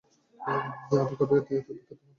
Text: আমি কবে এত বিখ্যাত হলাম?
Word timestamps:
আমি 0.95 1.15
কবে 1.19 1.35
এত 1.39 1.67
বিখ্যাত 1.67 1.89
হলাম? 1.89 2.07